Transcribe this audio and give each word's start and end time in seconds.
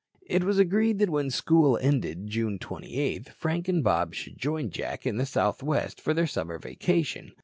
It 0.25 0.43
was 0.43 0.57
agreed 0.57 0.97
that 0.97 1.11
when 1.11 1.29
school 1.29 1.77
ended, 1.79 2.25
June 2.25 2.57
28, 2.57 3.29
Frank 3.37 3.67
and 3.67 3.83
Bob 3.83 4.15
should 4.15 4.35
join 4.39 4.71
Jack 4.71 5.05
in 5.05 5.17
the 5.17 5.27
Southwest 5.27 6.01
for 6.01 6.15
their 6.15 6.25
summer 6.25 6.57
vacation. 6.57 7.33